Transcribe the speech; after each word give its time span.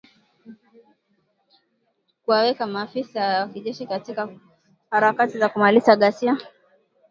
kuwaweka 2.25 2.67
maafisa 2.67 3.39
wa 3.39 3.47
kijeshi 3.47 3.85
katika 3.87 4.29
harakati 4.91 5.37
za 5.37 5.49
kumaliza 5.49 5.95
ghasia 5.95 6.37